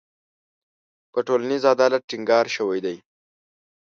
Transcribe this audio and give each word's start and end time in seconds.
په 1.11 1.19
ټولنیز 1.27 1.63
عدالت 1.73 2.01
ټینګار 2.09 2.45
شوی 2.55 2.79
دی. 2.85 2.97